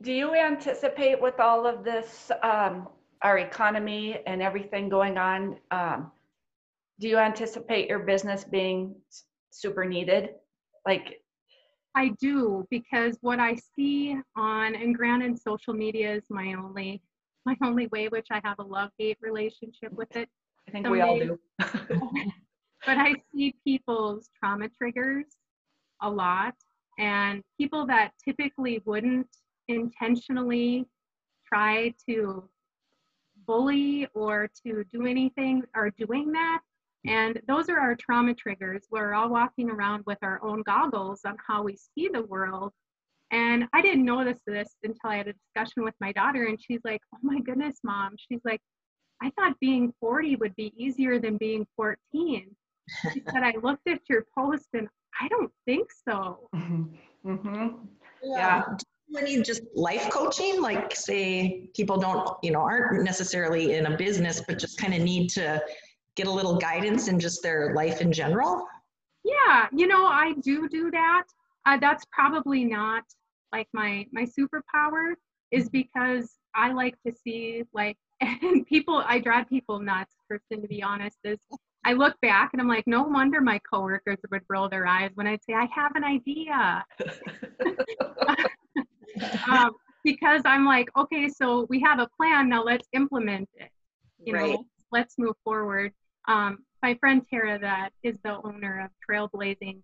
Do 0.02 0.12
you 0.12 0.34
anticipate 0.34 1.20
with 1.20 1.38
all 1.38 1.66
of 1.66 1.84
this, 1.84 2.30
um, 2.42 2.88
our 3.22 3.38
economy 3.38 4.20
and 4.26 4.42
everything 4.42 4.88
going 4.88 5.16
on, 5.18 5.56
um, 5.70 6.10
do 6.98 7.08
you 7.08 7.18
anticipate 7.18 7.88
your 7.88 8.00
business 8.00 8.44
being 8.44 8.94
s- 9.10 9.24
super 9.50 9.84
needed? 9.84 10.30
Like, 10.86 11.22
I 11.94 12.08
do 12.20 12.66
because 12.70 13.18
what 13.20 13.38
I 13.38 13.54
see 13.54 14.16
on 14.36 14.74
and 14.74 14.94
granted 14.94 15.38
social 15.38 15.74
media 15.74 16.14
is 16.14 16.24
my 16.30 16.54
only 16.54 17.00
my 17.44 17.56
only 17.62 17.88
way 17.88 18.08
which 18.08 18.28
I 18.30 18.40
have 18.44 18.58
a 18.60 18.62
love-hate 18.62 19.18
relationship 19.20 19.92
with 19.92 20.14
it 20.16 20.28
I 20.68 20.70
think 20.70 20.88
we 20.88 21.00
all 21.00 21.18
do. 21.18 21.38
but 21.58 22.98
I 22.98 23.14
see 23.34 23.54
people's 23.64 24.30
trauma 24.38 24.68
triggers 24.68 25.26
a 26.00 26.08
lot 26.08 26.54
and 26.98 27.42
people 27.58 27.84
that 27.86 28.12
typically 28.24 28.80
wouldn't 28.84 29.28
intentionally 29.68 30.86
try 31.46 31.92
to 32.08 32.48
bully 33.46 34.06
or 34.14 34.48
to 34.64 34.84
do 34.92 35.06
anything 35.06 35.62
are 35.74 35.90
doing 35.90 36.32
that. 36.32 36.60
And 37.06 37.40
those 37.48 37.68
are 37.68 37.78
our 37.78 37.96
trauma 37.96 38.34
triggers. 38.34 38.86
We're 38.90 39.14
all 39.14 39.28
walking 39.28 39.70
around 39.70 40.04
with 40.06 40.18
our 40.22 40.42
own 40.42 40.62
goggles 40.62 41.22
on 41.24 41.36
how 41.46 41.62
we 41.62 41.76
see 41.76 42.08
the 42.08 42.22
world. 42.22 42.72
And 43.30 43.66
i 43.72 43.80
didn't 43.80 44.04
notice 44.04 44.40
this 44.46 44.76
until 44.84 45.10
i 45.10 45.16
had 45.16 45.28
a 45.28 45.32
discussion 45.32 45.84
with 45.84 45.94
my 46.00 46.12
daughter 46.12 46.44
and 46.44 46.58
she's 46.60 46.80
like 46.84 47.00
oh 47.14 47.18
my 47.22 47.40
goodness 47.40 47.78
mom. 47.82 48.14
She's 48.18 48.42
like 48.44 48.60
i 49.22 49.30
thought 49.30 49.58
being 49.58 49.92
40 50.00 50.36
would 50.36 50.54
be 50.54 50.72
easier 50.76 51.18
than 51.18 51.38
being 51.38 51.66
14 51.76 51.96
she 53.12 53.22
said 53.30 53.42
i 53.42 53.54
looked 53.62 53.88
at 53.88 54.00
your 54.10 54.26
post 54.38 54.68
and 54.74 54.86
i 55.20 55.28
don't 55.28 55.50
think 55.64 55.88
so. 56.06 56.48
Hmm 56.54 56.84
Yeah. 58.22 58.62
Do 58.78 58.84
you 59.12 59.20
do 59.20 59.24
any 59.24 59.42
just 59.42 59.62
life 59.74 60.10
coaching? 60.10 60.60
Like 60.60 60.94
say 60.94 61.68
people 61.74 61.98
don't, 61.98 62.28
you 62.42 62.50
know, 62.50 62.60
aren't 62.60 63.04
necessarily 63.04 63.74
in 63.74 63.86
a 63.86 63.96
business, 63.96 64.42
but 64.46 64.58
just 64.58 64.78
kind 64.78 64.94
of 64.94 65.00
need 65.02 65.28
to 65.30 65.62
get 66.16 66.26
a 66.26 66.30
little 66.30 66.56
guidance 66.56 67.08
in 67.08 67.18
just 67.18 67.42
their 67.42 67.74
life 67.74 68.00
in 68.00 68.12
general? 68.12 68.66
Yeah, 69.24 69.68
you 69.72 69.86
know, 69.86 70.06
I 70.06 70.34
do 70.42 70.68
do 70.68 70.90
that. 70.90 71.24
Uh, 71.64 71.78
that's 71.78 72.04
probably 72.12 72.64
not 72.64 73.04
like 73.52 73.68
my 73.72 74.06
my 74.12 74.24
superpower 74.26 75.12
is 75.50 75.68
because 75.68 76.30
I 76.54 76.72
like 76.72 76.96
to 77.06 77.12
see 77.12 77.62
like 77.72 77.96
and 78.20 78.66
people 78.68 79.02
I 79.06 79.20
drive 79.20 79.48
people 79.48 79.78
nuts, 79.78 80.14
Kirsten, 80.28 80.62
to 80.62 80.68
be 80.68 80.82
honest, 80.82 81.18
is 81.24 81.38
I 81.84 81.94
look 81.94 82.14
back 82.20 82.50
and 82.52 82.60
I'm 82.60 82.68
like, 82.68 82.86
no 82.86 83.02
wonder 83.02 83.40
my 83.40 83.60
coworkers 83.68 84.18
would 84.30 84.42
roll 84.48 84.68
their 84.68 84.86
eyes 84.86 85.10
when 85.14 85.26
I'd 85.26 85.42
say, 85.42 85.54
I 85.54 85.66
have 85.74 85.96
an 85.96 86.04
idea. 86.04 86.84
um, 89.50 89.72
because 90.04 90.42
I'm 90.44 90.64
like, 90.64 90.88
okay, 90.96 91.28
so 91.28 91.66
we 91.70 91.80
have 91.80 91.98
a 92.00 92.08
plan, 92.16 92.48
now 92.48 92.62
let's 92.64 92.88
implement 92.92 93.48
it 93.54 93.70
you 94.24 94.34
Right. 94.34 94.52
know, 94.52 94.66
let's 94.90 95.18
move 95.18 95.36
forward. 95.44 95.92
Um, 96.28 96.64
my 96.82 96.94
friend 96.94 97.24
Tara, 97.28 97.58
that 97.58 97.90
is 98.02 98.16
the 98.24 98.40
owner 98.44 98.80
of 98.80 98.90
Trailblazing, 99.08 99.82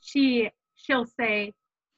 she 0.00 0.50
she'll 0.76 1.06
say, 1.06 1.52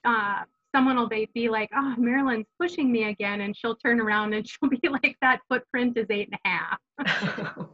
uh, 0.04 0.42
someone 0.74 0.96
will 0.96 1.08
be, 1.08 1.28
be 1.34 1.48
like, 1.48 1.68
oh, 1.74 1.94
Marilyn's 1.98 2.46
pushing 2.58 2.90
me 2.90 3.04
again, 3.04 3.42
and 3.42 3.56
she'll 3.56 3.76
turn 3.76 4.00
around 4.00 4.32
and 4.32 4.48
she'll 4.48 4.70
be 4.70 4.88
like, 4.88 5.16
that 5.20 5.40
footprint 5.48 5.98
is 5.98 6.06
eight 6.10 6.30
and 6.30 6.40
a 6.44 6.48
half. 6.48 6.78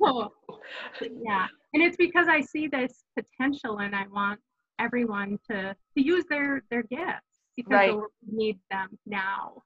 So, 0.99 1.09
yeah, 1.25 1.47
and 1.75 1.83
it's 1.83 1.97
because 1.97 2.27
I 2.29 2.41
see 2.41 2.67
this 2.67 3.05
potential, 3.17 3.79
and 3.79 3.95
I 3.95 4.07
want 4.09 4.41
everyone 4.79 5.39
to 5.49 5.75
to 5.75 6.05
use 6.05 6.25
their 6.29 6.63
their 6.71 6.83
gifts 6.83 7.26
because 7.57 7.73
Right. 7.73 7.91
the 7.91 7.97
world 7.97 8.11
needs 8.31 8.61
them 8.71 8.99
now. 9.07 9.63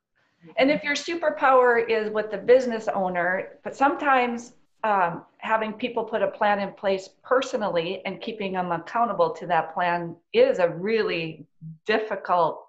And 0.57 0.71
if 0.71 0.83
your 0.83 0.95
superpower 0.95 1.87
is 1.89 2.11
with 2.11 2.31
the 2.31 2.39
business 2.39 2.89
owner, 2.89 3.59
but 3.63 3.77
sometimes 3.77 4.55
um, 4.85 5.25
having 5.39 5.75
people 5.75 6.05
put 6.05 6.23
a 6.23 6.29
plan 6.29 6.61
in 6.61 6.73
place 6.73 7.11
personally 7.23 8.01
and 8.07 8.21
keeping 8.21 8.55
them 8.55 8.73
accountable 8.73 9.31
to 9.35 9.47
that 9.49 9.75
plan 9.75 10.17
is 10.33 10.59
a 10.59 10.69
really 10.69 11.45
difficult 11.87 12.67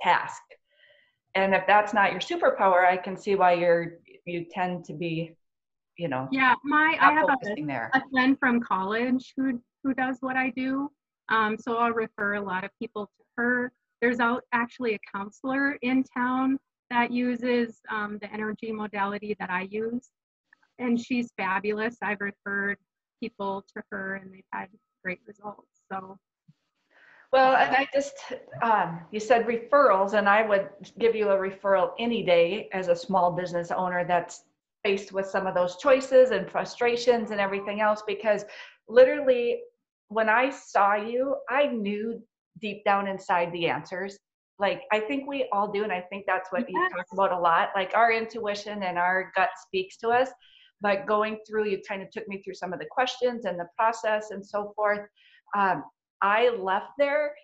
task. 0.00 0.42
And 1.34 1.54
if 1.54 1.66
that's 1.66 1.92
not 1.92 2.12
your 2.12 2.20
superpower, 2.20 2.86
I 2.86 2.96
can 2.96 3.16
see 3.16 3.34
why 3.34 3.54
you're 3.54 3.98
you 4.24 4.44
tend 4.50 4.84
to 4.84 4.92
be, 4.92 5.32
you 5.96 6.08
know, 6.08 6.28
Yeah, 6.30 6.54
my 6.64 6.96
I 7.00 7.12
have 7.12 7.28
a 7.28 7.66
there. 7.66 7.90
a 7.94 8.02
friend 8.10 8.38
from 8.38 8.60
college 8.60 9.32
who 9.36 9.60
who 9.82 9.94
does 9.94 10.18
what 10.20 10.36
I 10.36 10.50
do. 10.50 10.90
Um, 11.28 11.56
so 11.58 11.76
I'll 11.76 11.92
refer 11.92 12.34
a 12.34 12.40
lot 12.40 12.64
of 12.64 12.70
people 12.78 13.06
to 13.06 13.24
her. 13.36 13.72
There's 14.00 14.18
actually 14.52 14.94
a 14.94 14.98
counselor 15.12 15.72
in 15.82 16.04
town 16.04 16.58
that 16.90 17.10
uses 17.10 17.80
um, 17.90 18.18
the 18.20 18.32
energy 18.32 18.72
modality 18.72 19.36
that 19.38 19.50
I 19.50 19.62
use, 19.70 20.10
and 20.78 20.98
she's 20.98 21.32
fabulous. 21.36 21.96
I've 22.02 22.20
referred 22.20 22.78
people 23.20 23.64
to 23.74 23.82
her, 23.90 24.14
and 24.16 24.32
they've 24.32 24.42
had 24.52 24.68
great 25.04 25.20
results. 25.26 25.68
So 25.92 26.18
Well, 27.32 27.56
and 27.56 27.76
I 27.76 27.88
just, 27.92 28.14
um, 28.62 29.00
you 29.10 29.20
said 29.20 29.46
referrals, 29.46 30.14
and 30.14 30.28
I 30.28 30.46
would 30.46 30.68
give 30.98 31.14
you 31.14 31.30
a 31.30 31.36
referral 31.36 31.92
any 31.98 32.22
day 32.22 32.68
as 32.72 32.88
a 32.88 32.96
small 32.96 33.32
business 33.32 33.70
owner 33.70 34.04
that's 34.06 34.44
faced 34.84 35.12
with 35.12 35.26
some 35.26 35.46
of 35.46 35.54
those 35.54 35.76
choices 35.76 36.30
and 36.30 36.48
frustrations 36.48 37.32
and 37.32 37.40
everything 37.40 37.80
else. 37.80 38.02
Because 38.06 38.44
literally, 38.88 39.60
when 40.08 40.28
I 40.28 40.50
saw 40.50 40.94
you, 40.94 41.36
I 41.50 41.66
knew 41.66 42.22
deep 42.60 42.84
down 42.84 43.08
inside 43.08 43.52
the 43.52 43.68
answers. 43.68 44.18
Like, 44.58 44.82
I 44.92 45.00
think 45.00 45.28
we 45.28 45.48
all 45.52 45.70
do, 45.70 45.84
and 45.84 45.92
I 45.92 46.00
think 46.00 46.24
that's 46.26 46.50
what 46.50 46.68
you 46.68 46.88
talk 46.90 47.06
about 47.12 47.32
a 47.32 47.38
lot. 47.38 47.70
Like, 47.76 47.92
our 47.94 48.12
intuition 48.12 48.82
and 48.82 48.98
our 48.98 49.30
gut 49.36 49.50
speaks 49.60 49.96
to 49.98 50.08
us. 50.08 50.30
But 50.80 51.06
going 51.06 51.38
through, 51.46 51.68
you 51.68 51.80
kind 51.88 52.02
of 52.02 52.10
took 52.10 52.26
me 52.28 52.40
through 52.42 52.54
some 52.54 52.72
of 52.72 52.78
the 52.78 52.86
questions 52.90 53.44
and 53.44 53.58
the 53.58 53.68
process 53.76 54.30
and 54.30 54.44
so 54.44 54.72
forth. 54.76 55.08
Um, 55.56 55.84
I 56.22 56.50
left 56.50 56.92
there, 56.98 57.34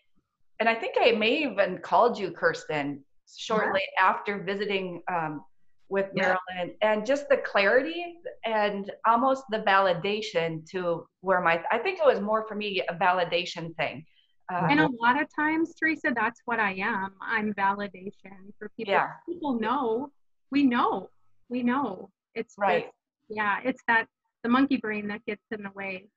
and 0.60 0.68
I 0.68 0.74
think 0.74 0.94
I 1.00 1.12
may 1.12 1.42
even 1.42 1.78
called 1.78 2.18
you, 2.18 2.30
Kirsten, 2.30 3.04
shortly 3.36 3.82
after 3.98 4.42
visiting 4.42 5.02
um, 5.08 5.44
with 5.88 6.06
Yeah. 6.14 6.36
Marilyn, 6.48 6.76
and 6.82 7.06
just 7.06 7.28
the 7.28 7.38
clarity 7.38 8.16
and 8.44 8.90
almost 9.06 9.44
the 9.50 9.58
validation 9.58 10.68
to 10.70 11.06
where 11.20 11.40
my 11.40 11.62
I 11.70 11.78
think 11.78 11.98
it 11.98 12.06
was 12.06 12.20
more 12.20 12.46
for 12.48 12.54
me 12.54 12.82
a 12.88 12.94
validation 12.94 13.74
thing. 13.76 14.04
Um, 14.52 14.66
and 14.70 14.80
a 14.80 14.88
lot 15.00 15.20
of 15.20 15.28
times, 15.34 15.74
Teresa, 15.74 16.12
that's 16.14 16.40
what 16.44 16.60
I 16.60 16.72
am. 16.74 17.12
I'm 17.20 17.54
validation 17.54 18.52
for 18.58 18.68
people. 18.76 18.92
Yeah. 18.92 19.10
People 19.26 19.58
know. 19.58 20.10
We 20.50 20.64
know. 20.64 21.10
We 21.48 21.62
know. 21.62 22.10
It's 22.34 22.54
Right. 22.58 22.84
just- 22.84 22.94
yeah, 23.28 23.60
it's 23.64 23.82
that 23.88 24.06
the 24.42 24.48
monkey 24.50 24.76
brain 24.76 25.08
that 25.08 25.24
gets 25.24 25.42
in 25.50 25.62
the 25.62 25.70
way. 25.70 26.08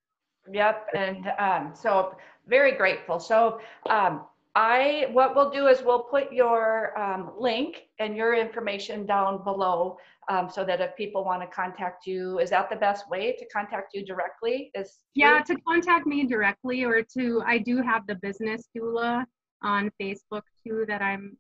Yep, 0.52 0.88
and 0.94 1.32
um, 1.40 1.74
so 1.74 2.16
very 2.48 2.74
grateful. 2.74 3.20
So 3.20 3.60
um, 3.90 4.26
I, 4.56 5.08
what 5.12 5.36
we'll 5.36 5.50
do 5.50 5.68
is 5.68 5.82
we'll 5.82 6.04
put 6.04 6.32
your 6.34 6.98
um, 7.00 7.32
link 7.38 7.88
and 8.00 8.16
your 8.18 8.34
information 8.34 9.06
down 9.06 9.44
below 9.44 9.98
um, 10.30 10.50
so 10.50 10.64
that 10.66 10.82
if 10.82 10.96
people 10.96 11.24
want 11.24 11.42
to 11.42 11.48
contact 11.48 12.06
you, 12.06 12.40
is 12.40 12.50
that 12.50 12.70
the 12.70 12.76
best 12.76 13.10
way 13.10 13.36
to 13.38 13.46
contact 13.48 13.94
you 13.94 14.06
directly? 14.06 14.72
Is 14.76 15.00
Yeah, 15.16 15.42
to 15.42 15.56
contact 15.68 16.06
me 16.06 16.26
directly 16.26 16.84
or 16.84 17.02
to 17.18 17.42
I 17.46 17.58
do 17.60 17.82
have 17.82 18.06
the 18.08 18.16
business 18.16 18.68
doula 18.76 19.26
on 19.64 19.90
Facebook 20.02 20.44
too 20.66 20.86
that 20.88 21.02
I'm 21.02 21.38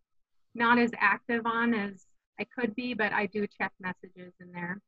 not 0.56 0.79
as 0.79 0.91
active 0.98 1.46
on 1.46 1.74
as 1.74 2.06
I 2.39 2.46
could 2.58 2.75
be, 2.75 2.94
but 2.94 3.12
I 3.12 3.25
do 3.27 3.46
check 3.48 3.72
messages 3.79 4.34
in 4.39 4.51
there. 4.53 4.82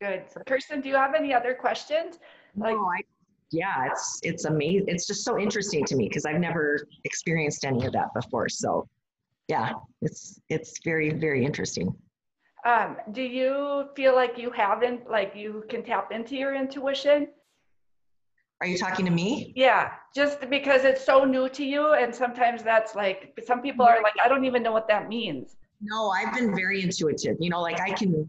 good. 0.00 0.24
So 0.28 0.40
Kirsten, 0.46 0.80
do 0.80 0.88
you 0.88 0.96
have 0.96 1.14
any 1.14 1.32
other 1.34 1.54
questions? 1.54 2.18
Like- 2.56 2.74
No, 2.74 2.84
I, 2.84 3.00
yeah, 3.50 3.86
it's, 3.90 4.20
it's 4.22 4.44
amazing. 4.44 4.84
It's 4.88 5.06
just 5.06 5.24
so 5.24 5.38
interesting 5.38 5.84
to 5.86 5.96
me 5.96 6.06
because 6.08 6.26
I've 6.26 6.38
never 6.38 6.86
experienced 7.04 7.64
any 7.64 7.86
of 7.86 7.92
that 7.94 8.12
before. 8.14 8.48
So 8.48 8.86
yeah, 9.48 9.72
it's, 10.02 10.38
it's 10.50 10.74
very, 10.84 11.10
very 11.14 11.44
interesting. 11.44 11.94
Um, 12.64 12.96
do 13.12 13.22
you 13.22 13.88
feel 13.94 14.14
like 14.14 14.36
you 14.36 14.50
haven't, 14.50 15.08
like 15.10 15.32
you 15.34 15.64
can 15.68 15.82
tap 15.82 16.10
into 16.12 16.36
your 16.36 16.54
intuition? 16.54 17.28
Are 18.60 18.66
you 18.66 18.76
talking 18.76 19.04
to 19.04 19.12
me? 19.12 19.52
Yeah, 19.54 19.92
just 20.14 20.40
because 20.50 20.82
it's 20.82 21.04
so 21.04 21.24
new 21.24 21.48
to 21.50 21.64
you, 21.64 21.92
and 21.92 22.12
sometimes 22.12 22.64
that's 22.64 22.96
like 22.96 23.38
some 23.46 23.62
people 23.62 23.86
are 23.86 24.02
like, 24.02 24.14
I 24.22 24.28
don't 24.28 24.44
even 24.44 24.64
know 24.64 24.72
what 24.72 24.88
that 24.88 25.08
means. 25.08 25.56
No, 25.80 26.10
I've 26.10 26.34
been 26.34 26.56
very 26.56 26.82
intuitive. 26.82 27.36
You 27.38 27.50
know, 27.50 27.60
like 27.60 27.80
I 27.80 27.92
can, 27.92 28.28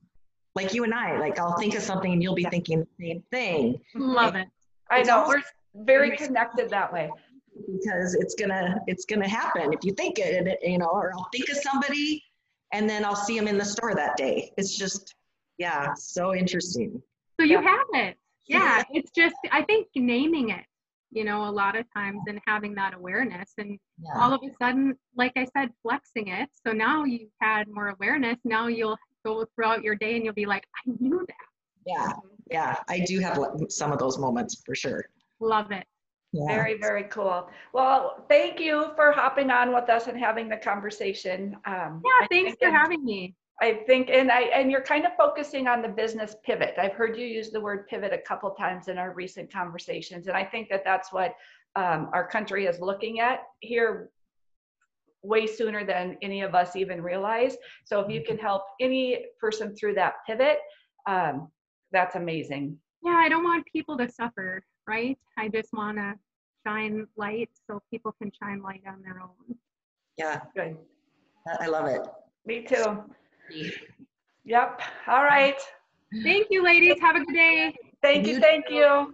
like 0.53 0.71
you 0.71 0.83
and 0.83 0.93
I, 0.93 1.17
like 1.19 1.39
I'll 1.39 1.57
think 1.57 1.73
of 1.73 1.81
something 1.81 2.13
and 2.13 2.21
you'll 2.21 2.35
be 2.35 2.43
thinking 2.45 2.79
the 2.99 3.07
same 3.07 3.23
thing 3.31 3.81
Love 3.95 4.35
it. 4.35 4.47
I 4.91 5.01
know, 5.01 5.25
we're 5.27 5.41
very 5.73 6.15
connected 6.15 6.69
that 6.69 6.93
way. 6.93 7.09
because 7.71 8.13
it's 8.13 8.35
gonna 8.35 8.79
it's 8.85 9.05
gonna 9.05 9.27
happen 9.27 9.73
if 9.73 9.79
you 9.83 9.93
think 9.93 10.19
it, 10.19 10.35
and 10.35 10.47
it, 10.47 10.59
you 10.61 10.77
know, 10.77 10.89
or 10.91 11.11
I'll 11.15 11.29
think 11.31 11.49
of 11.49 11.57
somebody 11.57 12.23
and 12.73 12.89
then 12.89 13.03
I'll 13.05 13.15
see 13.15 13.37
them 13.37 13.47
in 13.47 13.57
the 13.57 13.65
store 13.65 13.95
that 13.95 14.15
day. 14.17 14.51
It's 14.57 14.75
just, 14.77 15.15
yeah, 15.57 15.93
so 15.95 16.35
interesting. 16.35 17.01
So 17.39 17.45
you 17.45 17.61
Yeah. 17.61 17.61
have 17.61 17.87
it. 17.93 18.17
Yeah, 18.47 18.83
it's 18.91 19.11
just 19.11 19.35
I 19.51 19.61
think 19.63 19.87
naming 19.95 20.49
it, 20.49 20.65
you 21.11 21.23
know, 21.23 21.45
a 21.47 21.51
lot 21.51 21.75
of 21.75 21.85
times 21.93 22.21
and 22.27 22.39
having 22.47 22.73
that 22.75 22.93
awareness 22.95 23.53
and 23.59 23.79
Yeah. 23.99 24.19
all 24.19 24.33
of 24.33 24.41
a 24.43 24.49
sudden, 24.59 24.97
like 25.15 25.33
I 25.35 25.45
said, 25.55 25.71
flexing 25.83 26.29
it. 26.29 26.49
So 26.65 26.71
now 26.73 27.03
you've 27.03 27.29
had 27.39 27.67
more 27.67 27.89
awareness. 27.89 28.37
Now 28.43 28.67
you'll 28.67 28.97
go 29.23 29.45
throughout 29.53 29.83
your 29.83 29.95
day 29.95 30.15
and 30.15 30.25
you'll 30.25 30.33
be 30.33 30.47
like, 30.47 30.65
I 30.77 30.91
knew 30.99 31.23
that. 31.27 31.35
Yeah, 31.85 32.11
yeah, 32.51 32.75
I 32.87 32.99
do 33.01 33.19
have 33.19 33.37
some 33.69 33.91
of 33.91 33.99
those 33.99 34.17
moments 34.17 34.61
for 34.65 34.73
sure. 34.75 35.05
Love 35.39 35.71
it. 35.71 35.85
Yeah. 36.31 36.45
Very, 36.47 36.77
very 36.77 37.03
cool. 37.05 37.49
Well, 37.73 38.25
thank 38.29 38.59
you 38.59 38.91
for 38.95 39.11
hopping 39.11 39.49
on 39.49 39.73
with 39.73 39.89
us 39.89 40.07
and 40.07 40.17
having 40.17 40.47
the 40.47 40.57
conversation. 40.57 41.57
Um, 41.65 42.03
Yeah, 42.05 42.27
thanks 42.29 42.55
for 42.61 42.69
having 42.69 43.03
me. 43.03 43.35
I 43.61 43.81
think, 43.87 44.09
and 44.09 44.31
I, 44.31 44.43
and 44.43 44.71
you're 44.71 44.83
kind 44.83 45.05
of 45.05 45.11
focusing 45.17 45.67
on 45.67 45.81
the 45.81 45.89
business 45.89 46.35
pivot. 46.45 46.75
I've 46.77 46.93
heard 46.93 47.17
you 47.17 47.25
use 47.25 47.49
the 47.49 47.59
word 47.59 47.87
pivot 47.87 48.13
a 48.13 48.17
couple 48.17 48.51
times 48.51 48.87
in 48.87 48.97
our 48.97 49.13
recent 49.13 49.51
conversations, 49.51 50.27
and 50.27 50.37
I 50.37 50.45
think 50.45 50.69
that 50.69 50.85
that's 50.85 51.11
what 51.11 51.35
um, 51.75 52.09
our 52.13 52.27
country 52.27 52.67
is 52.67 52.79
looking 52.79 53.19
at 53.19 53.41
here 53.59 54.11
way 55.21 55.45
sooner 55.45 55.85
than 55.85 56.17
any 56.21 56.41
of 56.41 56.55
us 56.55 56.75
even 56.75 57.01
realize. 57.01 57.57
So 57.83 57.99
if 57.99 58.09
you 58.09 58.23
can 58.23 58.37
help 58.37 58.63
any 58.79 59.25
person 59.39 59.75
through 59.75 59.95
that 59.95 60.13
pivot, 60.25 60.59
um, 61.07 61.49
that's 61.91 62.15
amazing. 62.15 62.77
Yeah, 63.03 63.15
I 63.15 63.27
don't 63.27 63.43
want 63.43 63.65
people 63.71 63.97
to 63.97 64.09
suffer, 64.09 64.63
right? 64.89 65.17
I 65.37 65.47
just 65.47 65.71
want 65.71 65.97
to 65.97 66.15
shine 66.65 67.07
light 67.15 67.49
so 67.67 67.81
people 67.91 68.11
can 68.11 68.31
shine 68.41 68.61
light 68.61 68.81
on 68.87 69.01
their 69.03 69.21
own. 69.21 69.55
Yeah, 70.17 70.41
Good. 70.55 70.75
I 71.47 71.65
I 71.65 71.67
love 71.67 71.85
it. 71.87 72.01
Me 72.45 72.63
too. 72.63 73.03
Yep. 74.45 74.81
All 75.07 75.23
right. 75.23 75.59
Thank 76.23 76.47
you, 76.49 76.63
ladies. 76.63 76.99
Have 76.99 77.15
a 77.15 77.19
good 77.19 77.33
day. 77.33 77.75
Thank 78.01 78.27
you. 78.27 78.35
You 78.35 78.41
Thank 78.41 78.65
you. 78.69 79.13